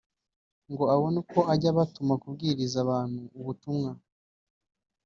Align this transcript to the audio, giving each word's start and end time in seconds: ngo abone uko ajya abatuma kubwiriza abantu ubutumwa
ngo 0.71 0.83
abone 0.93 1.17
uko 1.23 1.39
ajya 1.53 1.69
abatuma 1.73 2.13
kubwiriza 2.21 2.77
abantu 2.85 3.21
ubutumwa 3.39 3.91